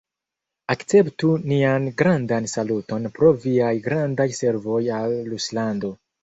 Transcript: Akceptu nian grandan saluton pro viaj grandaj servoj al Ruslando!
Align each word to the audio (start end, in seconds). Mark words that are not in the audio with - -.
Akceptu 0.73 1.33
nian 1.51 1.85
grandan 1.99 2.47
saluton 2.53 3.05
pro 3.19 3.29
viaj 3.45 3.69
grandaj 3.89 4.27
servoj 4.39 4.81
al 5.03 5.15
Ruslando! 5.29 5.95